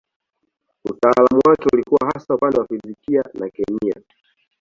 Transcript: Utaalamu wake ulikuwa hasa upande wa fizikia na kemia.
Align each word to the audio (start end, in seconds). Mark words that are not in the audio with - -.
Utaalamu 0.85 1.39
wake 1.45 1.67
ulikuwa 1.73 2.11
hasa 2.13 2.35
upande 2.35 2.57
wa 2.57 2.67
fizikia 2.67 3.23
na 3.33 3.49
kemia. 3.49 4.01